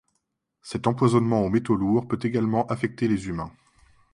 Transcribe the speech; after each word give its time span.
Cet 0.63 0.87
empoisonnement 0.87 1.43
aux 1.43 1.51
métaux 1.51 1.75
lourds 1.75 2.07
peut 2.07 2.17
également 2.23 2.65
affecter 2.65 3.07
les 3.07 3.27
humains. 3.27 3.51